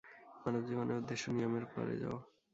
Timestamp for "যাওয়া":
2.01-2.21